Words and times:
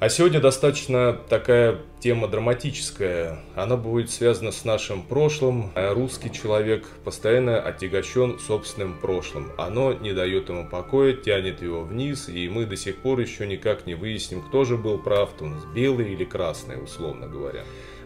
А 0.00 0.08
сегодня 0.08 0.40
достаточно 0.40 1.12
такая 1.28 1.76
тема 2.00 2.26
драматическая. 2.26 3.38
Она 3.54 3.76
будет 3.76 4.10
связана 4.10 4.50
с 4.50 4.64
нашим 4.64 5.02
прошлым. 5.02 5.72
Русский 5.74 6.32
человек 6.32 6.86
постоянно 7.04 7.60
отягощен 7.60 8.38
собственным 8.38 8.98
прошлым. 8.98 9.52
Оно 9.58 9.92
не 9.92 10.14
дает 10.14 10.48
ему 10.48 10.66
покоя, 10.66 11.12
тянет 11.12 11.60
его 11.60 11.82
вниз, 11.82 12.30
и 12.30 12.48
мы 12.48 12.64
до 12.64 12.78
сих 12.78 12.96
пор 12.96 13.20
еще 13.20 13.46
никак 13.46 13.84
не 13.84 13.94
выясним, 13.94 14.40
кто 14.40 14.64
же 14.64 14.78
был 14.78 14.96
прав, 14.96 15.38
нас 15.42 15.66
белый 15.74 16.14
или 16.14 16.24
красный, 16.24 16.82
условно 16.82 17.28
говоря. 17.28 17.60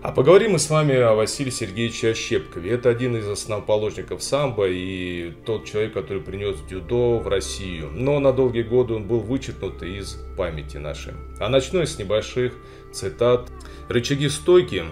А 0.04 0.12
поговорим 0.12 0.52
мы 0.52 0.58
с 0.58 0.68
вами 0.68 0.94
о 0.96 1.14
Василии 1.14 1.48
Сергеевиче 1.48 2.10
Ощепкове. 2.10 2.72
Это 2.72 2.90
один 2.90 3.16
из 3.16 3.26
основоположников 3.26 4.22
самбо 4.22 4.68
и 4.68 5.32
тот 5.46 5.64
человек, 5.64 5.94
который 5.94 6.22
принес 6.22 6.60
дюдо 6.68 7.20
в 7.20 7.26
Россию. 7.26 7.88
Но 7.90 8.20
на 8.20 8.34
долгие 8.34 8.64
годы 8.64 8.92
он 8.92 9.04
был 9.04 9.20
вычеркнут 9.20 9.82
из 9.82 10.18
памяти 10.36 10.76
нашей. 10.76 11.14
А 11.40 11.48
начну 11.48 11.80
я 11.80 11.86
с 11.86 11.98
небольших 11.98 12.52
цитат. 12.92 13.50
Рычаги 13.88 14.28
стойки 14.28 14.84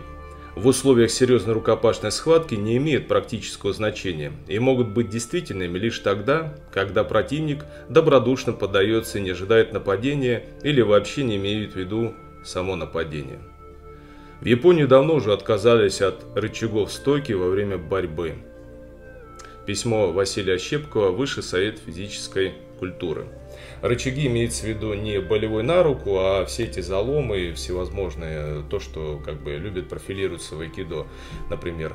в 0.56 0.67
условиях 0.67 1.11
серьезной 1.11 1.56
рукопашной 1.56 2.11
схватки 2.11 2.55
не 2.55 2.79
имеют 2.79 3.06
практического 3.06 3.75
значения 3.75 4.33
и 4.48 4.59
могут 4.59 4.89
быть 4.89 5.11
действительными 5.11 5.77
лишь 5.77 5.98
тогда, 5.98 6.55
когда 6.73 7.05
противник 7.05 7.67
добродушно 7.91 8.55
поддается 8.55 9.19
и 9.19 9.20
не 9.20 9.33
ожидает 9.33 9.75
нападения 9.75 10.47
или 10.62 10.81
вообще 10.81 11.23
не 11.23 11.37
имеет 11.37 11.75
в 11.75 11.77
виду 11.77 12.15
само 12.47 12.77
нападение. 12.77 13.41
В 14.43 14.45
Японии 14.45 14.87
давно 14.87 15.15
уже 15.15 15.33
отказались 15.33 16.01
от 16.01 16.25
рычагов 16.35 16.93
стойки 16.93 17.31
во 17.31 17.49
время 17.49 17.79
борьбы. 17.79 18.35
Письмо 19.67 20.11
Василия 20.11 20.59
Щепкова 20.59 21.11
Высший 21.13 21.45
совет 21.45 21.79
физической 21.79 22.55
культуры. 22.81 23.27
Рычаги 23.83 24.27
имеется 24.27 24.65
в 24.65 24.69
виду 24.69 24.95
не 24.95 25.21
болевой 25.21 25.62
на 25.62 25.84
руку, 25.84 26.19
а 26.19 26.45
все 26.45 26.65
эти 26.65 26.81
заломы, 26.81 27.53
всевозможные, 27.53 28.65
то, 28.69 28.81
что 28.81 29.23
как 29.25 29.41
бы 29.41 29.53
любят 29.53 29.89
профилироваться 29.89 30.56
в 30.56 30.61
айкидо, 30.61 31.06
например. 31.49 31.95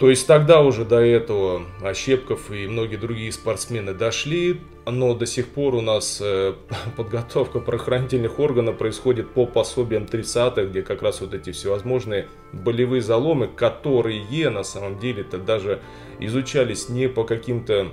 То 0.00 0.08
есть 0.08 0.26
тогда 0.26 0.62
уже 0.62 0.86
до 0.86 0.98
этого 0.98 1.66
Ощепков 1.82 2.50
и 2.50 2.66
многие 2.66 2.96
другие 2.96 3.30
спортсмены 3.32 3.92
дошли, 3.92 4.58
но 4.86 5.14
до 5.14 5.26
сих 5.26 5.48
пор 5.48 5.74
у 5.74 5.82
нас 5.82 6.20
э, 6.22 6.54
подготовка 6.96 7.60
правоохранительных 7.60 8.38
органов 8.38 8.78
происходит 8.78 9.28
по 9.28 9.44
пособиям 9.44 10.04
30-х, 10.04 10.64
где 10.64 10.80
как 10.80 11.02
раз 11.02 11.20
вот 11.20 11.34
эти 11.34 11.52
всевозможные 11.52 12.28
болевые 12.54 13.02
заломы, 13.02 13.46
которые 13.46 14.48
на 14.48 14.62
самом 14.62 14.98
деле-то 14.98 15.36
даже 15.36 15.82
изучались 16.18 16.88
не 16.88 17.06
по 17.06 17.24
каким-то 17.24 17.88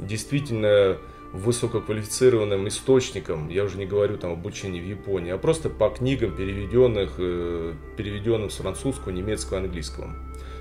действительно 0.00 0.98
высококвалифицированным 1.32 2.66
источникам, 2.66 3.48
я 3.48 3.62
уже 3.62 3.78
не 3.78 3.86
говорю 3.86 4.18
там 4.18 4.32
обучении 4.32 4.80
в 4.80 4.84
Японии, 4.84 5.30
а 5.30 5.38
просто 5.38 5.70
по 5.70 5.90
книгам, 5.90 6.34
переведенных, 6.34 7.12
э, 7.18 7.74
переведенным 7.96 8.50
с 8.50 8.56
французского, 8.56 9.12
немецкого, 9.12 9.60
английского. 9.60 10.10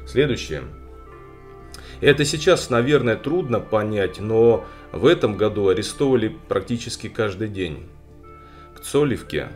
Следующее. 0.06 0.62
Это 2.02 2.26
сейчас, 2.26 2.72
наверное, 2.72 3.16
трудно 3.16 3.60
понять, 3.60 4.20
но 4.20 4.66
в 4.92 5.06
этом 5.06 5.38
году 5.38 5.70
арестовали 5.70 6.36
практически 6.48 7.08
каждый 7.08 7.48
день. 7.48 7.88
К 8.76 8.80
Цолевке 8.82 9.50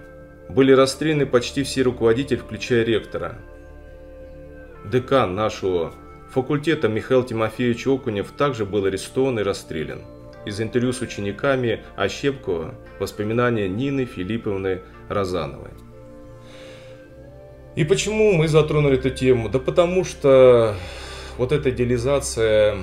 были 0.47 0.71
расстреляны 0.71 1.25
почти 1.25 1.63
все 1.63 1.81
руководители, 1.81 2.37
включая 2.37 2.83
ректора. 2.83 3.39
Декан 4.85 5.33
нашего 5.33 5.93
факультета 6.31 6.87
Михаил 6.87 7.23
Тимофеевич 7.23 7.87
Окунев 7.87 8.31
также 8.31 8.65
был 8.65 8.85
арестован 8.85 9.39
и 9.39 9.43
расстрелян. 9.43 10.01
Из 10.45 10.61
интервью 10.61 10.93
с 10.93 11.01
учениками 11.01 11.83
Ощепкова 11.95 12.75
воспоминания 12.99 13.67
Нины 13.67 14.05
Филипповны 14.05 14.81
Розановой. 15.09 15.71
И 17.75 17.83
почему 17.83 18.33
мы 18.33 18.47
затронули 18.47 18.99
эту 18.99 19.09
тему? 19.09 19.49
Да 19.49 19.57
потому 19.57 20.05
что 20.05 20.75
вот 21.37 21.51
эта 21.51 21.69
идеализация 21.69 22.77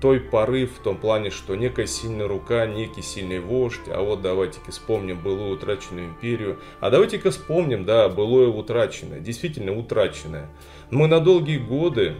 той 0.00 0.20
поры 0.20 0.66
в 0.66 0.78
том 0.80 0.98
плане, 0.98 1.30
что 1.30 1.54
некая 1.54 1.86
сильная 1.86 2.28
рука, 2.28 2.66
некий 2.66 3.02
сильный 3.02 3.40
вождь, 3.40 3.88
а 3.88 4.02
вот 4.02 4.22
давайте-ка 4.22 4.70
вспомним 4.70 5.20
былую 5.22 5.54
утраченную 5.54 6.08
империю, 6.08 6.58
а 6.80 6.90
давайте-ка 6.90 7.30
вспомним, 7.30 7.84
да, 7.84 8.08
былое 8.08 8.48
утраченное, 8.48 9.20
действительно 9.20 9.76
утраченное. 9.76 10.48
Мы 10.90 11.06
на 11.06 11.20
долгие 11.20 11.58
годы 11.58 12.16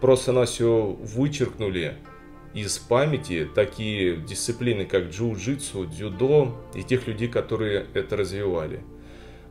просто 0.00 0.32
нас 0.32 0.50
все 0.50 0.96
вычеркнули 1.00 1.96
из 2.54 2.78
памяти 2.78 3.48
такие 3.54 4.16
дисциплины, 4.16 4.84
как 4.84 5.04
джиу-джитсу, 5.04 5.86
дзюдо 5.86 6.56
и 6.74 6.82
тех 6.82 7.06
людей, 7.06 7.28
которые 7.28 7.86
это 7.94 8.16
развивали 8.16 8.82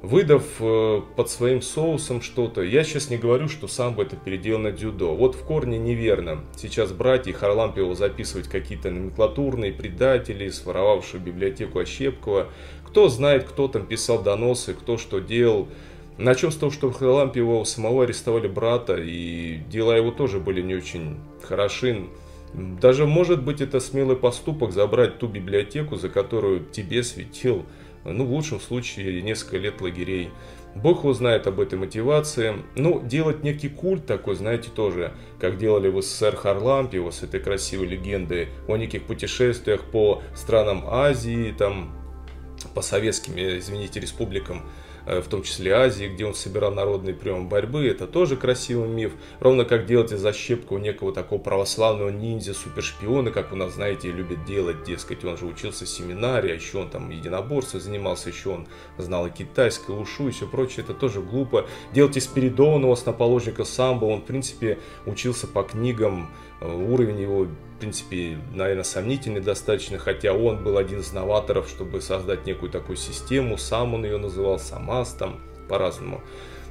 выдав 0.02 0.44
э, 0.60 1.02
под 1.16 1.30
своим 1.30 1.62
соусом 1.62 2.22
что-то. 2.22 2.62
Я 2.62 2.84
сейчас 2.84 3.10
не 3.10 3.18
говорю, 3.18 3.50
что 3.50 3.68
самбо 3.68 4.04
это 4.04 4.16
переделано 4.16 4.72
дзюдо. 4.72 5.14
Вот 5.14 5.36
в 5.36 5.44
корне 5.44 5.78
неверно. 5.78 6.42
Сейчас 6.56 6.92
брать 6.92 7.28
и 7.28 7.34
Харлампиева 7.34 7.96
записывать 7.96 8.48
какие-то 8.48 8.92
номенклатурные 8.92 9.74
предатели, 9.74 10.50
своровавшие 10.50 11.20
библиотеку 11.20 11.80
Ощепкова. 11.80 12.48
Кто 12.86 13.10
знает, 13.10 13.44
кто 13.44 13.68
там 13.68 13.86
писал 13.86 14.22
доносы, 14.22 14.74
кто 14.74 14.98
что 14.98 15.20
делал. 15.20 15.68
Начнем 16.18 16.52
с 16.52 16.56
того, 16.56 16.72
что 16.72 16.92
Харлампиева 16.92 17.64
самого 17.66 18.04
арестовали 18.04 18.48
брата, 18.48 18.96
и 18.96 19.58
дела 19.70 19.96
его 19.96 20.12
тоже 20.12 20.40
были 20.40 20.62
не 20.62 20.76
очень 20.76 21.18
хороши. 21.44 22.06
Даже 22.54 23.06
может 23.06 23.44
быть 23.44 23.62
это 23.62 23.80
смелый 23.80 24.16
поступок 24.16 24.72
забрать 24.72 25.20
ту 25.20 25.28
библиотеку, 25.28 25.98
за 25.98 26.10
которую 26.10 26.66
тебе 26.66 27.04
светил 27.04 27.66
ну, 28.04 28.26
в 28.26 28.32
лучшем 28.32 28.60
случае, 28.60 29.22
несколько 29.22 29.58
лет 29.58 29.82
лагерей. 29.82 30.30
Бог 30.76 31.04
узнает 31.04 31.48
об 31.48 31.60
этой 31.60 31.80
мотивации. 31.80 32.56
Ну, 32.76 33.02
делать 33.02 33.44
некий 33.44 33.70
культ 33.70 34.06
такой, 34.06 34.36
знаете, 34.36 34.70
тоже, 34.74 35.14
как 35.40 35.58
делали 35.58 35.90
в 35.90 36.02
СССР 36.02 36.36
Харлампиева 36.36 37.12
с 37.12 37.24
этой 37.24 37.40
красивой 37.40 37.88
легендой 37.88 38.50
о 38.68 38.78
неких 38.78 39.04
путешествиях 39.04 39.84
по 39.84 40.22
странам 40.36 40.84
Азии, 40.88 41.54
там, 41.58 41.96
по 42.76 42.82
советским, 42.82 43.34
извините, 43.36 44.00
республикам 44.00 44.64
в 45.10 45.28
том 45.28 45.44
числе 45.44 45.74
Азии, 45.74 46.06
где 46.06 46.26
он 46.26 46.36
собирал 46.36 46.72
народные 46.72 47.16
приемы 47.16 47.48
борьбы. 47.48 47.88
Это 47.88 48.06
тоже 48.06 48.38
красивый 48.38 48.88
миф. 48.88 49.14
Ровно 49.40 49.66
как 49.66 49.86
делать 49.86 50.12
из 50.12 50.20
защепку 50.20 50.78
некого 50.78 51.14
такого 51.14 51.40
православного 51.40 52.10
ниндзя, 52.10 52.54
супершпиона, 52.54 53.32
как 53.32 53.52
у 53.52 53.56
нас, 53.56 53.74
знаете, 53.74 54.12
любят 54.12 54.46
делать, 54.46 54.84
дескать, 54.84 55.24
он 55.26 55.38
же 55.38 55.46
учился 55.46 55.86
в 55.86 55.90
семинаре, 55.90 56.52
а 56.52 56.56
еще 56.56 56.78
он 56.80 56.90
там 56.90 57.10
единоборством 57.10 57.82
занимался, 57.82 58.30
еще 58.30 58.50
он 58.50 58.68
знал 58.98 59.28
и 59.28 59.32
китайское, 59.32 59.96
ушу 59.96 60.28
и 60.28 60.32
все 60.32 60.48
прочее. 60.48 60.84
Это 60.84 60.94
тоже 60.94 61.22
глупо. 61.22 61.68
Делать 61.94 62.18
из 62.18 62.26
Спиридонова, 62.26 62.94
основоположника 62.94 63.64
самбо, 63.64 64.06
он, 64.06 64.22
в 64.22 64.26
принципе, 64.26 64.78
учился 65.06 65.48
по 65.48 65.64
книгам, 65.64 66.30
э, 66.62 66.72
уровень 66.72 67.20
его 67.20 67.48
в 67.80 67.82
принципе, 67.82 68.38
наверное, 68.54 68.84
сомнительный 68.84 69.40
достаточно, 69.40 69.98
хотя 69.98 70.34
он 70.34 70.62
был 70.62 70.78
один 70.78 71.00
из 71.00 71.14
новаторов, 71.14 71.70
чтобы 71.70 72.02
создать 72.02 72.46
некую 72.46 72.70
такую 72.70 72.98
систему, 72.98 73.58
сам 73.58 73.94
он 73.94 74.04
ее 74.04 74.18
называл, 74.18 74.60
САМАС 74.60 75.14
там, 75.14 75.40
по-разному. 75.70 76.20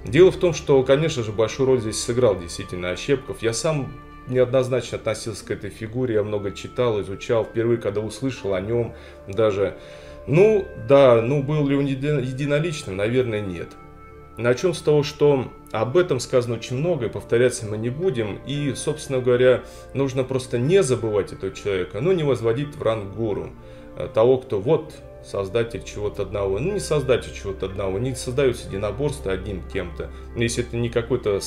Дело 0.04 0.30
в 0.30 0.36
том, 0.36 0.52
что, 0.52 0.82
конечно 0.82 1.22
же, 1.22 1.32
большую 1.32 1.66
роль 1.66 1.80
здесь 1.80 1.98
сыграл 1.98 2.38
действительно 2.38 2.90
Ощепков. 2.90 3.40
Я 3.40 3.54
сам 3.54 3.90
неоднозначно 4.26 4.98
относился 4.98 5.46
к 5.46 5.50
этой 5.50 5.70
фигуре, 5.70 6.16
я 6.16 6.22
много 6.22 6.52
читал, 6.52 7.00
изучал, 7.00 7.46
впервые, 7.46 7.78
когда 7.78 8.02
услышал 8.02 8.52
о 8.52 8.60
нем 8.60 8.92
даже. 9.26 9.78
Ну, 10.26 10.68
да, 10.86 11.22
ну 11.22 11.42
был 11.42 11.66
ли 11.66 11.74
он 11.74 11.86
единоличным, 11.86 12.98
наверное, 12.98 13.40
нет. 13.40 13.68
Начнем 14.38 14.72
с 14.72 14.80
того, 14.80 15.02
что 15.02 15.48
об 15.72 15.96
этом 15.96 16.20
сказано 16.20 16.54
очень 16.54 16.76
много, 16.76 17.06
и 17.06 17.08
повторяться 17.08 17.66
мы 17.66 17.76
не 17.76 17.90
будем. 17.90 18.38
И, 18.46 18.72
собственно 18.74 19.20
говоря, 19.20 19.64
нужно 19.94 20.22
просто 20.22 20.58
не 20.58 20.84
забывать 20.84 21.32
этого 21.32 21.52
человека, 21.52 22.00
но 22.00 22.12
не 22.12 22.22
возводить 22.22 22.76
в 22.76 22.82
ранг 22.82 23.16
гуру. 23.16 23.50
Э, 23.96 24.08
того, 24.12 24.38
кто 24.38 24.60
вот 24.60 24.94
создатель 25.30 25.84
чего-то 25.84 26.22
одного. 26.22 26.58
Ну, 26.58 26.72
не 26.72 26.80
создатель 26.80 27.34
чего-то 27.34 27.66
одного, 27.66 27.98
не 27.98 28.14
создаются 28.14 28.66
единоборства 28.66 29.32
одним 29.32 29.62
кем-то. 29.68 30.10
Если 30.36 30.64
это 30.64 30.76
не 30.76 30.88
какой-то 30.88 31.40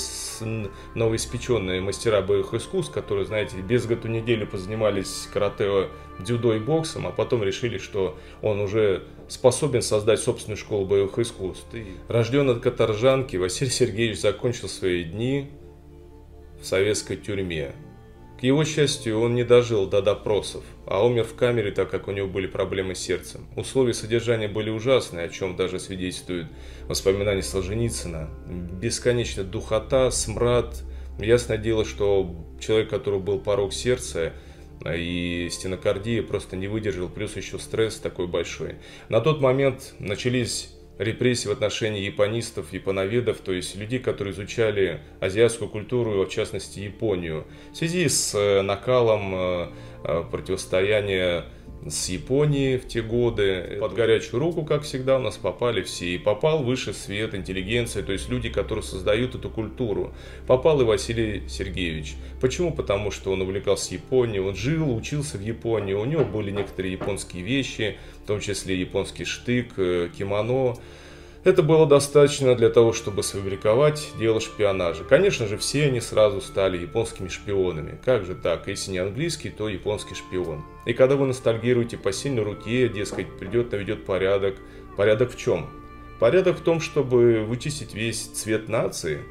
новоиспеченные 0.94 1.81
мастера 1.81 2.22
боевых 2.22 2.54
искусств, 2.54 2.94
которые, 2.94 3.25
знаете, 3.25 3.57
без 3.57 3.86
году 3.86 4.07
недели 4.07 4.45
позанимались 4.45 5.28
карате, 5.33 5.88
дзюдо 6.19 6.56
и 6.56 6.60
боксом, 6.60 7.07
а 7.07 7.12
потом 7.12 7.44
решили, 7.44 7.80
что 7.80 8.18
он 8.42 8.60
уже 8.60 9.04
способен 9.28 9.81
создать 9.81 10.19
собственную 10.19 10.57
школу 10.57 10.86
боевых 10.86 11.18
искусств. 11.18 11.74
И 11.74 11.86
рожденный 12.07 12.54
от 12.54 12.62
каторжанки, 12.62 13.38
Василий 13.38 13.72
Сергеевич 13.72 14.19
закончил 14.19 14.69
свои 14.69 15.04
дни 15.04 15.50
в 16.62 16.66
советской 16.66 17.16
тюрьме. 17.16 17.74
К 18.42 18.44
его 18.44 18.66
счастью, 18.66 19.20
он 19.20 19.36
не 19.36 19.44
дожил 19.44 19.86
до 19.86 20.02
допросов, 20.02 20.64
а 20.88 21.06
умер 21.06 21.26
в 21.26 21.36
камере, 21.36 21.70
так 21.70 21.92
как 21.92 22.08
у 22.08 22.12
него 22.12 22.28
были 22.28 22.48
проблемы 22.48 22.96
с 22.96 23.00
сердцем. 23.00 23.46
Условия 23.56 23.94
содержания 23.94 24.48
были 24.48 24.72
ужасные, 24.72 25.28
о 25.28 25.30
чем 25.30 25.56
даже 25.56 25.80
свидетельствует 25.80 26.48
воспоминания 26.88 27.44
Солженицына. 27.44 28.32
Бесконечная 28.82 29.46
духота, 29.46 30.10
смрад. 30.10 30.82
Ясное 31.20 31.60
дело, 31.60 31.86
что 31.86 32.36
человек, 32.60 32.90
который 32.90 33.20
был 33.20 33.38
порог 33.38 33.74
сердца, 33.74 34.34
и 34.92 35.48
стенокардия 35.52 36.24
просто 36.24 36.56
не 36.56 36.68
выдержал, 36.68 37.10
плюс 37.10 37.36
еще 37.36 37.60
стресс 37.60 37.98
такой 37.98 38.26
большой. 38.26 38.78
На 39.08 39.22
тот 39.22 39.40
момент 39.40 39.94
начались 40.00 40.74
репрессий 41.01 41.50
в 41.50 41.51
отношении 41.51 42.01
японистов, 42.01 42.71
японоведов, 42.74 43.39
то 43.39 43.51
есть 43.51 43.75
людей, 43.75 44.00
которые 44.00 44.33
изучали 44.33 45.00
азиатскую 45.19 45.69
культуру, 45.69 46.24
в 46.24 46.30
частности 46.30 46.80
Японию, 46.80 47.45
в 47.71 47.75
связи 47.75 48.07
с 48.07 48.36
э, 48.36 48.62
накалом 48.62 49.33
э, 49.33 49.68
э, 50.03 50.24
противостояния 50.31 51.45
с 51.88 52.10
Японией 52.10 52.78
в 52.78 52.88
те 52.88 53.01
годы. 53.01 53.78
Под 53.80 53.94
горячую 53.94 54.39
руку, 54.39 54.63
как 54.63 54.83
всегда, 54.83 55.18
у 55.18 55.19
нас 55.19 55.38
попали 55.38 55.81
все. 55.81 56.16
И 56.16 56.18
попал 56.18 56.63
выше 56.63 56.94
свет, 56.94 57.33
интеллигенция, 57.33 58.04
то 58.04 58.12
есть 58.12 58.30
люди, 58.30 58.50
которые 58.50 58.83
создают 58.83 59.36
эту 59.36 59.50
культуру. 59.50 60.13
Попал 60.48 60.81
и 60.81 60.83
Василий 60.83 61.44
Сергеевич. 61.48 62.16
Почему? 62.39 62.72
Потому 62.72 63.12
что 63.12 63.31
он 63.31 63.42
увлекался 63.42 63.95
Японией, 63.95 64.42
он 64.42 64.56
жил, 64.56 64.95
учился 64.95 65.38
в 65.38 65.42
Японии, 65.42 65.94
у 65.94 66.06
него 66.06 66.24
были 66.24 66.51
некоторые 66.51 66.92
японские 66.94 67.44
вещи, 67.44 67.98
в 68.24 68.27
том 68.27 68.39
числе 68.39 68.80
японский 68.80 69.25
штык, 69.25 69.74
э, 69.77 70.10
кимоно. 70.16 70.75
Это 71.44 71.64
было 71.64 71.88
достаточно 71.88 72.54
для 72.54 72.70
того, 72.70 72.94
чтобы 72.94 73.24
сфабриковать 73.24 74.12
дело 74.20 74.40
шпионажа. 74.40 75.04
Конечно 75.04 75.48
же, 75.48 75.58
все 75.58 75.86
они 75.86 76.00
сразу 76.00 76.40
стали 76.40 76.78
японскими 76.78 77.30
шпионами. 77.30 78.00
Как 78.06 78.26
же 78.26 78.36
так? 78.36 78.68
Если 78.68 78.92
не 78.92 79.00
английский, 79.00 79.50
то 79.50 79.68
японский 79.68 80.14
шпион. 80.14 80.64
И 80.86 80.94
когда 80.94 81.16
вы 81.16 81.26
ностальгируете 81.26 81.98
по 81.98 82.12
сильной 82.12 82.44
руке, 82.44 82.88
дескать, 82.90 83.40
придет, 83.40 83.72
наведет 83.72 84.06
порядок. 84.06 84.56
Порядок 84.96 85.34
в 85.34 85.38
чем? 85.38 85.68
Порядок 86.20 86.60
в 86.60 86.62
том, 86.62 86.80
чтобы 86.80 87.44
вычистить 87.44 87.96
весь 87.96 88.22
цвет 88.28 88.70
нации. 88.70 89.22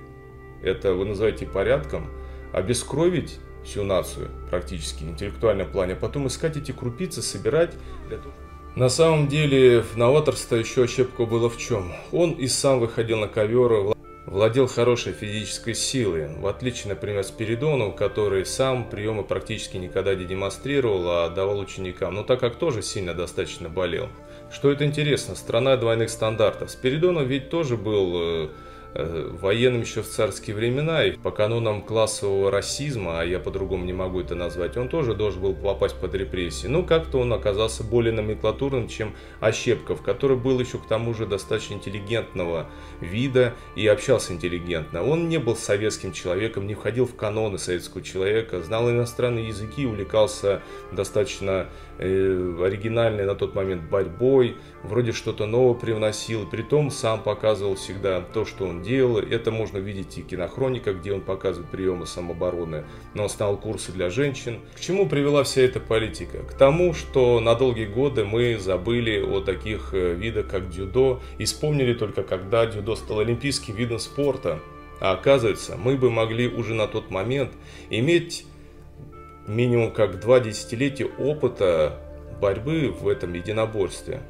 Это 0.64 0.94
вы 0.94 1.04
называете 1.04 1.46
порядком. 1.46 2.10
Обескровить 2.52 3.38
всю 3.64 3.84
нацию 3.84 4.30
практически 4.50 5.04
интеллектуальном 5.04 5.70
плане, 5.70 5.92
а 5.92 5.96
потом 5.96 6.26
искать 6.26 6.56
эти 6.56 6.72
крупицы, 6.72 7.22
собирать 7.22 7.74
для 8.08 8.18
того, 8.18 8.34
на 8.76 8.88
самом 8.88 9.28
деле, 9.28 9.84
новаторство 9.96 10.56
еще 10.56 10.84
ошибка 10.84 11.26
было 11.26 11.50
в 11.50 11.58
чем? 11.58 11.92
Он 12.12 12.32
и 12.32 12.46
сам 12.46 12.80
выходил 12.80 13.18
на 13.18 13.28
ковер, 13.28 13.94
владел 14.26 14.68
хорошей 14.68 15.12
физической 15.12 15.74
силой, 15.74 16.28
в 16.36 16.46
отличие, 16.46 16.88
например, 16.88 17.24
Спиридонов, 17.24 17.96
который 17.96 18.46
сам 18.46 18.88
приемы 18.88 19.24
практически 19.24 19.76
никогда 19.76 20.14
не 20.14 20.24
демонстрировал, 20.24 21.10
а 21.10 21.30
давал 21.30 21.58
ученикам, 21.58 22.14
но 22.14 22.22
так 22.22 22.38
как 22.38 22.56
тоже 22.56 22.82
сильно 22.82 23.12
достаточно 23.12 23.68
болел. 23.68 24.08
Что 24.52 24.70
это 24.70 24.84
интересно, 24.84 25.34
страна 25.34 25.76
двойных 25.76 26.10
стандартов. 26.10 26.70
Спиридонов 26.70 27.26
ведь 27.26 27.50
тоже 27.50 27.76
был 27.76 28.12
Э, 28.14 28.48
военным 28.94 29.82
еще 29.82 30.02
в 30.02 30.08
царские 30.08 30.56
времена, 30.56 31.04
и 31.04 31.12
по 31.12 31.30
канонам 31.30 31.82
классового 31.82 32.50
расизма, 32.50 33.20
а 33.20 33.24
я 33.24 33.38
по-другому 33.38 33.84
не 33.84 33.92
могу 33.92 34.20
это 34.20 34.34
назвать, 34.34 34.76
он 34.76 34.88
тоже 34.88 35.14
должен 35.14 35.42
был 35.42 35.54
попасть 35.54 35.96
под 35.96 36.14
репрессии. 36.14 36.66
Но 36.66 36.82
как-то 36.82 37.18
он 37.18 37.32
оказался 37.32 37.84
более 37.84 38.12
номенклатурным, 38.12 38.88
чем 38.88 39.14
Ощепков, 39.40 40.02
который 40.02 40.36
был 40.36 40.58
еще 40.58 40.78
к 40.78 40.86
тому 40.86 41.14
же 41.14 41.26
достаточно 41.26 41.74
интеллигентного 41.74 42.66
вида 43.00 43.54
и 43.76 43.86
общался 43.86 44.32
интеллигентно. 44.32 45.04
Он 45.04 45.28
не 45.28 45.38
был 45.38 45.56
советским 45.56 46.12
человеком, 46.12 46.66
не 46.66 46.74
входил 46.74 47.06
в 47.06 47.14
каноны 47.14 47.58
советского 47.58 48.02
человека, 48.02 48.60
знал 48.60 48.90
иностранные 48.90 49.48
языки, 49.48 49.86
увлекался 49.86 50.62
достаточно 50.92 51.68
э, 51.98 52.56
оригинальной 52.60 53.24
на 53.24 53.34
тот 53.34 53.54
момент 53.54 53.82
борьбой, 53.88 54.56
вроде 54.82 55.12
что-то 55.12 55.46
новое 55.46 55.74
привносил, 55.74 56.46
при 56.48 56.62
том 56.62 56.90
сам 56.90 57.22
показывал 57.22 57.76
всегда 57.76 58.20
то, 58.20 58.44
что 58.44 58.66
он 58.66 58.79
делал. 58.82 59.18
Это 59.18 59.50
можно 59.50 59.78
видеть 59.78 60.18
и 60.18 60.22
в 60.22 60.26
кинохрониках, 60.26 60.96
где 60.96 61.12
он 61.12 61.20
показывает 61.20 61.70
приемы 61.70 62.06
самообороны, 62.06 62.84
но 63.14 63.24
он 63.24 63.28
стал 63.28 63.56
курсы 63.56 63.92
для 63.92 64.10
женщин. 64.10 64.60
К 64.74 64.80
чему 64.80 65.08
привела 65.08 65.44
вся 65.44 65.62
эта 65.62 65.80
политика? 65.80 66.38
К 66.38 66.52
тому, 66.54 66.94
что 66.94 67.40
на 67.40 67.54
долгие 67.54 67.86
годы 67.86 68.24
мы 68.24 68.58
забыли 68.58 69.20
о 69.20 69.40
таких 69.40 69.90
э, 69.92 70.14
видах, 70.14 70.48
как 70.48 70.70
дзюдо, 70.70 71.20
и 71.38 71.44
вспомнили 71.44 71.94
только, 71.94 72.22
когда 72.22 72.66
дзюдо 72.66 72.96
стал 72.96 73.20
олимпийским 73.20 73.74
видом 73.74 73.98
спорта. 73.98 74.60
А 75.00 75.12
оказывается, 75.12 75.76
мы 75.76 75.96
бы 75.96 76.10
могли 76.10 76.48
уже 76.48 76.74
на 76.74 76.86
тот 76.86 77.10
момент 77.10 77.52
иметь 77.88 78.44
минимум 79.46 79.92
как 79.92 80.20
два 80.20 80.40
десятилетия 80.40 81.06
опыта 81.18 81.98
борьбы 82.40 82.90
в 82.90 83.08
этом 83.08 83.32
единоборстве. 83.34 84.22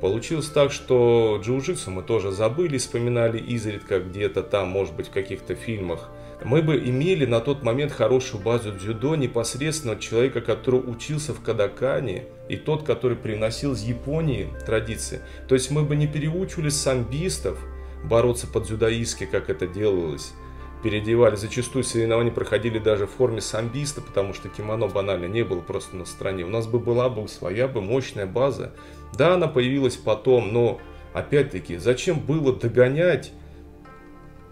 Получилось 0.00 0.48
так, 0.48 0.72
что 0.72 1.40
джиу-джитсу 1.44 1.90
мы 1.90 2.02
тоже 2.02 2.30
забыли, 2.30 2.78
вспоминали 2.78 3.38
изредка 3.38 4.00
где-то 4.00 4.42
там, 4.42 4.68
может 4.68 4.94
быть, 4.94 5.08
в 5.08 5.12
каких-то 5.12 5.54
фильмах. 5.54 6.08
Мы 6.42 6.62
бы 6.62 6.78
имели 6.78 7.26
на 7.26 7.40
тот 7.40 7.62
момент 7.62 7.92
хорошую 7.92 8.42
базу 8.42 8.72
дзюдо 8.72 9.14
непосредственно 9.14 9.92
от 9.92 10.00
человека, 10.00 10.40
который 10.40 10.80
учился 10.80 11.34
в 11.34 11.42
Кадакане, 11.42 12.24
и 12.48 12.56
тот, 12.56 12.82
который 12.82 13.16
приносил 13.16 13.74
из 13.74 13.82
Японии 13.82 14.48
традиции. 14.64 15.20
То 15.48 15.54
есть 15.54 15.70
мы 15.70 15.82
бы 15.82 15.96
не 15.96 16.06
переучивали 16.06 16.70
самбистов 16.70 17.58
бороться 18.02 18.46
по-дзюдоистски, 18.46 19.26
как 19.26 19.50
это 19.50 19.66
делалось 19.66 20.32
переодевали. 20.82 21.36
Зачастую 21.36 21.84
соревнования 21.84 22.32
проходили 22.32 22.78
даже 22.78 23.06
в 23.06 23.10
форме 23.10 23.40
самбиста, 23.40 24.00
потому 24.00 24.34
что 24.34 24.48
кимоно 24.48 24.86
банально 24.88 25.26
не 25.26 25.44
было 25.44 25.60
просто 25.60 25.96
на 25.96 26.04
стране. 26.04 26.44
У 26.44 26.48
нас 26.48 26.66
бы 26.66 26.78
была 26.78 27.08
бы 27.08 27.26
своя 27.28 27.68
бы 27.68 27.80
мощная 27.80 28.26
база. 28.26 28.72
Да, 29.16 29.34
она 29.34 29.48
появилась 29.48 29.96
потом, 29.96 30.52
но 30.52 30.80
опять-таки, 31.12 31.76
зачем 31.76 32.20
было 32.20 32.54
догонять, 32.54 33.32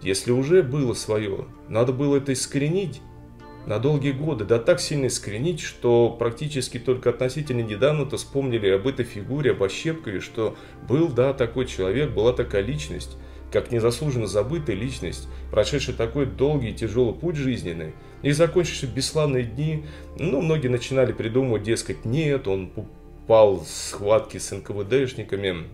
если 0.03 0.31
уже 0.31 0.63
было 0.63 0.95
свое? 0.95 1.47
Надо 1.69 1.93
было 1.93 2.17
это 2.17 2.33
искоренить 2.33 3.01
на 3.67 3.79
долгие 3.79 4.13
годы, 4.13 4.45
да 4.45 4.59
так 4.59 4.81
сильно 4.81 5.07
искоренить, 5.07 5.61
что 5.61 6.11
практически 6.11 6.79
только 6.79 7.11
относительно 7.11 7.61
недавно-то 7.61 8.17
вспомнили 8.17 8.71
об 8.71 8.87
этой 8.87 9.05
фигуре, 9.05 9.51
об 9.51 9.63
Ощепкове, 9.63 10.21
что 10.21 10.57
был, 10.89 11.09
да, 11.09 11.35
такой 11.35 11.67
человек, 11.67 12.11
была 12.11 12.33
такая 12.33 12.63
личность 12.63 13.19
как 13.53 13.71
незаслуженно 13.71 14.27
забытая 14.27 14.77
личность, 14.77 15.29
прошедшая 15.51 15.97
такой 15.97 16.27
долгий 16.27 16.71
и 16.71 16.75
тяжелый 16.75 17.15
путь 17.15 17.37
жизненный, 17.37 17.95
и 18.23 18.33
закончивший 18.33 18.89
бесславные 18.89 19.45
дни, 19.45 19.85
ну, 20.19 20.41
многие 20.41 20.69
начинали 20.69 21.13
придумывать, 21.13 21.63
дескать, 21.63 22.05
нет, 22.05 22.49
он 22.49 22.71
упал 22.77 23.61
в 23.61 23.69
схватке 23.69 24.41
с 24.41 24.51
НКВДшниками, 24.51 25.69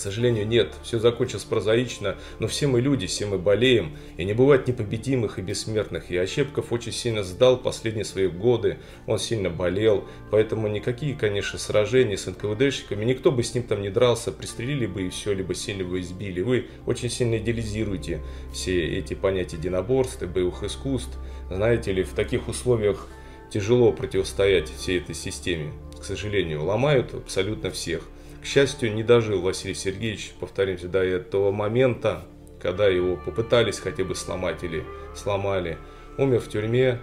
к 0.00 0.02
сожалению, 0.02 0.48
нет, 0.48 0.72
все 0.82 0.98
закончилось 0.98 1.44
прозаично, 1.44 2.16
но 2.38 2.48
все 2.48 2.66
мы 2.66 2.80
люди, 2.80 3.06
все 3.06 3.26
мы 3.26 3.36
болеем, 3.36 3.98
и 4.16 4.24
не 4.24 4.32
бывает 4.32 4.66
непобедимых 4.66 5.38
и 5.38 5.42
бессмертных. 5.42 6.10
И 6.10 6.16
Ощепков 6.16 6.72
очень 6.72 6.92
сильно 6.92 7.22
сдал 7.22 7.58
последние 7.58 8.06
свои 8.06 8.28
годы, 8.28 8.78
он 9.06 9.18
сильно 9.18 9.50
болел, 9.50 10.08
поэтому 10.30 10.68
никакие, 10.68 11.14
конечно, 11.14 11.58
сражения 11.58 12.16
с 12.16 12.26
НКВДшниками, 12.26 13.04
никто 13.04 13.30
бы 13.30 13.42
с 13.42 13.54
ним 13.54 13.64
там 13.64 13.82
не 13.82 13.90
дрался, 13.90 14.32
пристрелили 14.32 14.86
бы 14.86 15.02
и 15.02 15.10
все, 15.10 15.34
либо 15.34 15.54
сильно 15.54 15.84
бы 15.84 16.00
избили. 16.00 16.40
Вы 16.40 16.68
очень 16.86 17.10
сильно 17.10 17.36
идеализируете 17.36 18.22
все 18.54 18.82
эти 18.96 19.12
понятия 19.12 19.58
единоборств, 19.58 20.22
боевых 20.22 20.62
искусств. 20.62 21.18
Знаете 21.50 21.92
ли, 21.92 22.04
в 22.04 22.14
таких 22.14 22.48
условиях 22.48 23.06
тяжело 23.50 23.92
противостоять 23.92 24.70
всей 24.70 24.98
этой 24.98 25.14
системе, 25.14 25.74
к 26.00 26.04
сожалению, 26.04 26.64
ломают 26.64 27.12
абсолютно 27.12 27.70
всех. 27.70 28.00
К 28.42 28.46
счастью, 28.46 28.94
не 28.94 29.02
дожил 29.02 29.40
Василий 29.42 29.74
Сергеевич, 29.74 30.32
повторимся, 30.40 30.88
до 30.88 31.04
этого 31.04 31.52
момента, 31.52 32.22
когда 32.60 32.88
его 32.88 33.16
попытались 33.16 33.78
хотя 33.78 34.04
бы 34.04 34.14
сломать 34.14 34.62
или 34.64 34.84
сломали. 35.14 35.78
Умер 36.16 36.40
в 36.40 36.48
тюрьме, 36.48 37.00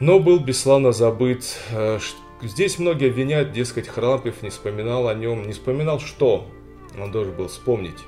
но 0.00 0.20
был 0.20 0.38
бесславно 0.38 0.92
забыт. 0.92 1.56
Э, 1.72 1.98
здесь 2.42 2.78
многие 2.78 3.10
обвиняют, 3.10 3.52
дескать, 3.52 3.88
Храпев 3.88 4.42
не 4.42 4.50
вспоминал 4.50 5.08
о 5.08 5.14
нем. 5.14 5.46
Не 5.46 5.52
вспоминал 5.52 5.98
что? 5.98 6.46
Он 7.00 7.10
должен 7.10 7.34
был 7.34 7.48
вспомнить 7.48 7.98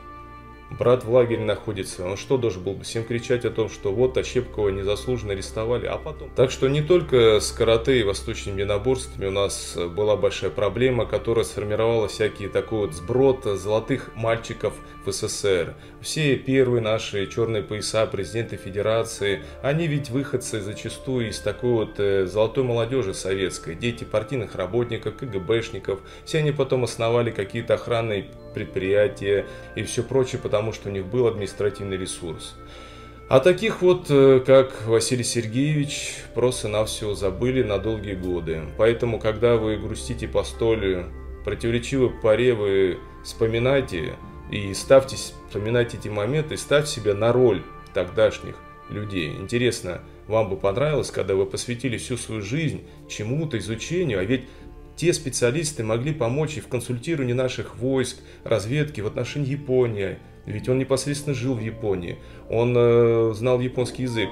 брат 0.78 1.04
в 1.04 1.12
лагере 1.12 1.44
находится, 1.44 2.06
он 2.06 2.16
что 2.16 2.36
должен 2.36 2.62
был 2.62 2.74
бы 2.74 2.84
всем 2.84 3.04
кричать 3.04 3.44
о 3.44 3.50
том, 3.50 3.68
что 3.68 3.92
вот 3.92 4.16
Ощепкова 4.16 4.68
незаслуженно 4.68 5.32
арестовали, 5.32 5.86
а 5.86 5.96
потом... 5.96 6.30
Так 6.36 6.50
что 6.50 6.68
не 6.68 6.82
только 6.82 7.40
с 7.40 7.50
карате 7.52 8.00
и 8.00 8.02
восточными 8.02 8.60
единоборствами 8.60 9.26
у 9.26 9.30
нас 9.30 9.76
была 9.76 10.16
большая 10.16 10.50
проблема, 10.50 11.06
которая 11.06 11.44
сформировала 11.44 12.08
всякие 12.08 12.48
такой 12.48 12.86
вот 12.86 12.94
сброд 12.94 13.44
золотых 13.44 14.10
мальчиков 14.14 14.74
в 15.04 15.12
СССР. 15.12 15.74
Все 16.00 16.36
первые 16.36 16.80
наши 16.80 17.26
черные 17.26 17.62
пояса, 17.62 18.06
президенты 18.06 18.56
федерации, 18.56 19.42
они 19.62 19.86
ведь 19.86 20.10
выходцы 20.10 20.60
зачастую 20.60 21.28
из 21.28 21.38
такой 21.38 21.70
вот 21.70 21.98
э, 21.98 22.26
золотой 22.26 22.64
молодежи 22.64 23.14
советской, 23.14 23.74
дети 23.74 24.04
партийных 24.04 24.54
работников, 24.54 25.16
КГБшников, 25.16 26.00
все 26.24 26.38
они 26.38 26.52
потом 26.52 26.84
основали 26.84 27.30
какие-то 27.30 27.74
охранные 27.74 28.26
предприятия 28.54 29.46
и 29.76 29.82
все 29.82 30.02
прочее, 30.02 30.40
потому 30.42 30.72
что 30.72 30.88
у 30.88 30.92
них 30.92 31.06
был 31.06 31.26
административный 31.26 31.96
ресурс. 31.96 32.56
А 33.28 33.38
таких 33.38 33.80
вот, 33.80 34.06
э, 34.08 34.42
как 34.44 34.86
Василий 34.86 35.22
Сергеевич, 35.22 36.16
просто-навсего 36.34 37.14
забыли 37.14 37.62
на 37.62 37.78
долгие 37.78 38.14
годы. 38.14 38.62
Поэтому, 38.76 39.20
когда 39.20 39.54
вы 39.54 39.76
грустите 39.76 40.26
по 40.26 40.42
столь 40.42 41.04
противоречивой 41.44 42.10
паре, 42.10 42.54
вы 42.54 42.98
вспоминайте 43.22 44.14
и 44.50 44.74
ставьте, 44.74 45.16
вспоминайте 45.16 45.96
эти 45.96 46.08
моменты, 46.08 46.56
ставьте 46.56 46.90
себя 46.90 47.14
на 47.14 47.32
роль 47.32 47.62
тогдашних 47.94 48.56
людей. 48.88 49.36
Интересно, 49.36 50.00
вам 50.26 50.50
бы 50.50 50.56
понравилось, 50.56 51.10
когда 51.10 51.34
вы 51.34 51.46
посвятили 51.46 51.96
всю 51.96 52.16
свою 52.16 52.42
жизнь 52.42 52.82
чему-то, 53.08 53.58
изучению, 53.58 54.18
а 54.18 54.24
ведь 54.24 54.44
те 54.96 55.12
специалисты 55.12 55.82
могли 55.82 56.12
помочь 56.12 56.56
и 56.56 56.60
в 56.60 56.68
консультировании 56.68 57.32
наших 57.32 57.76
войск, 57.76 58.18
разведки 58.44 59.00
в 59.00 59.06
отношении 59.06 59.50
Японии. 59.50 60.18
Ведь 60.46 60.68
он 60.68 60.78
непосредственно 60.78 61.34
жил 61.34 61.54
в 61.54 61.60
Японии, 61.60 62.18
он 62.48 62.74
э, 62.76 63.32
знал 63.34 63.60
японский 63.60 64.02
язык. 64.02 64.30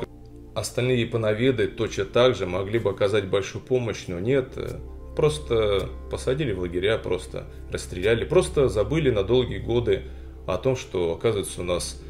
Остальные 0.54 1.02
японоведы 1.02 1.68
точно 1.68 2.06
так 2.06 2.34
же 2.34 2.46
могли 2.46 2.78
бы 2.78 2.90
оказать 2.90 3.26
большую 3.28 3.62
помощь, 3.62 4.04
но 4.08 4.18
нет, 4.18 4.54
э, 4.56 4.80
просто 5.18 5.88
посадили 6.12 6.52
в 6.52 6.60
лагеря, 6.60 6.96
просто 6.96 7.48
расстреляли, 7.72 8.24
просто 8.24 8.68
забыли 8.68 9.10
на 9.10 9.24
долгие 9.24 9.58
годы 9.58 10.02
о 10.46 10.58
том, 10.58 10.76
что, 10.76 11.12
оказывается, 11.12 11.62
у 11.62 11.64
нас 11.64 12.00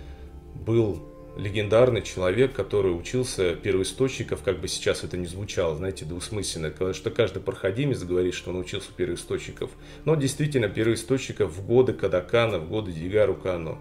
был 0.54 1.02
легендарный 1.34 2.02
человек, 2.02 2.52
который 2.52 2.90
учился 2.90 3.54
первоисточников, 3.54 4.42
как 4.42 4.60
бы 4.60 4.68
сейчас 4.68 5.04
это 5.04 5.16
не 5.16 5.26
звучало, 5.26 5.74
знаете, 5.74 6.04
двусмысленно, 6.04 6.70
что 6.92 7.10
каждый 7.10 7.40
проходимец 7.40 8.02
говорит, 8.02 8.34
что 8.34 8.50
он 8.50 8.58
учился 8.58 8.90
первоисточников, 8.94 9.70
но 10.04 10.14
действительно 10.14 10.68
первоисточников 10.68 11.50
в 11.50 11.66
годы 11.66 11.94
Кадакана, 11.94 12.58
в 12.58 12.68
годы 12.68 12.92
Дигару 12.92 13.36
Кано. 13.36 13.78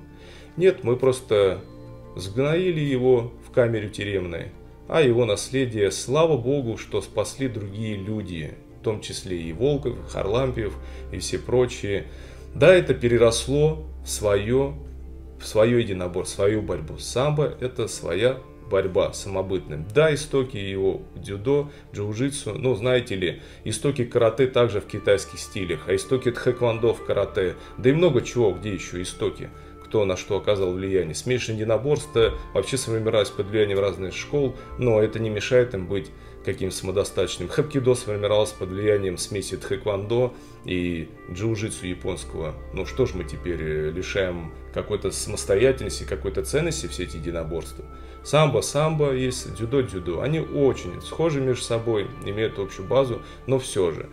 Нет, 0.56 0.86
мы 0.86 0.96
просто 0.96 1.60
сгноили 2.16 2.80
его 2.80 3.34
в 3.46 3.52
камере 3.52 3.90
тюремной, 3.90 4.52
а 4.88 5.02
его 5.02 5.26
наследие, 5.26 5.92
слава 5.92 6.38
богу, 6.38 6.78
что 6.78 7.02
спасли 7.02 7.50
другие 7.50 7.98
люди, 7.98 8.56
в 8.80 8.84
том 8.84 9.02
числе 9.02 9.38
и 9.42 9.54
Волков, 9.54 9.96
Харлампиев 10.10 10.74
и 11.12 11.20
все 11.20 11.40
прочие. 11.40 12.08
Да, 12.54 12.74
это 12.74 12.94
переросло 12.94 13.86
в 14.04 14.10
свое 14.10 14.74
в 15.40 15.46
свое 15.46 15.82
единобор, 15.82 16.26
свою 16.26 16.62
борьбу. 16.62 16.98
Самбо– 16.98 17.56
это 17.62 17.88
своя 17.88 18.40
борьба 18.70 19.14
самобытная. 19.14 19.86
Да, 19.94 20.14
истоки 20.14 20.58
его 20.58 21.02
дзюдо, 21.16 21.70
джиу-джитсу, 21.94 22.58
ну, 22.58 22.76
знаете 22.76 23.16
ли, 23.16 23.42
истоки 23.64 24.04
карате 24.04 24.48
также 24.48 24.82
в 24.82 24.88
китайских 24.88 25.40
стилях, 25.40 25.88
а 25.88 25.96
истоки 25.96 26.32
тхэквондо 26.32 26.94
в 26.94 27.06
карате, 27.06 27.56
да 27.78 27.90
и 27.90 27.94
много 27.94 28.22
чего, 28.22 28.52
где 28.52 28.74
еще 28.74 29.02
истоки 29.02 29.50
кто 29.88 30.04
на 30.04 30.18
что 30.18 30.36
оказал 30.36 30.74
влияние. 30.74 31.16
Смешанные 31.16 31.62
единоборства 31.62 32.34
вообще 32.54 32.76
сформировались 32.78 33.30
под 33.30 33.48
влиянием 33.48 33.80
разных 33.80 34.14
школ, 34.14 34.58
но 34.78 35.02
это 35.02 35.18
не 35.18 35.30
мешает 35.30 35.74
им 35.74 35.88
быть 35.88 36.12
каким 36.48 36.72
самодостаточным. 36.72 37.50
Хэпкидо 37.50 37.94
сформировался 37.94 38.56
под 38.56 38.70
влиянием 38.70 39.18
смеси 39.18 39.58
тхэквондо 39.58 40.34
и 40.64 41.10
джиу-джитсу 41.30 41.86
японского. 41.86 42.56
Ну 42.74 42.86
что 42.86 43.06
ж 43.06 43.16
мы 43.16 43.26
теперь 43.26 43.62
э, 43.62 43.92
лишаем 43.92 44.54
какой-то 44.74 45.12
самостоятельности, 45.12 46.06
какой-то 46.06 46.46
ценности 46.46 46.88
все 46.88 47.04
эти 47.04 47.18
единоборства. 47.18 47.84
Самбо, 48.24 48.62
самбо 48.62 49.12
есть, 49.12 49.56
дзюдо, 49.56 49.82
дзюдо. 49.82 50.22
Они 50.22 50.40
очень 50.40 51.02
схожи 51.02 51.42
между 51.42 51.66
собой, 51.66 52.08
имеют 52.26 52.58
общую 52.60 52.88
базу, 52.88 53.22
но 53.46 53.60
все 53.60 53.92
же. 53.92 54.08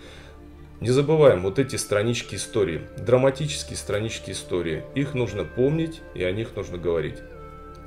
Не 0.81 0.91
забываем 0.91 1.43
вот 1.43 1.61
эти 1.61 1.77
странички 1.77 2.35
истории, 2.35 2.83
драматические 2.99 3.77
странички 3.77 4.33
истории. 4.33 4.83
Их 4.97 5.15
нужно 5.15 5.45
помнить 5.45 6.03
и 6.15 6.25
о 6.25 6.33
них 6.33 6.57
нужно 6.57 6.79
говорить. 6.79 7.19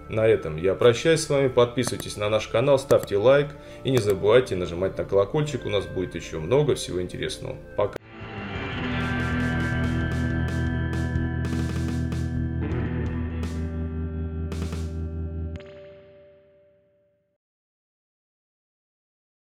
На 0.10 0.26
этом 0.26 0.58
я 0.58 0.74
прощаюсь 0.74 1.22
с 1.22 1.30
вами, 1.30 1.50
подписывайтесь 1.50 2.18
на 2.18 2.30
наш 2.30 2.48
канал, 2.48 2.80
ставьте 2.80 3.18
лайк 3.18 3.50
и 3.84 3.92
не 3.92 3.98
забывайте 3.98 4.56
нажимать 4.56 4.98
на 4.98 5.04
колокольчик, 5.04 5.66
у 5.66 5.70
нас 5.70 5.86
будет 5.86 6.16
еще 6.16 6.40
много 6.40 6.76
всего 6.76 7.02
интересного. 7.02 7.58
Пока! 7.76 7.98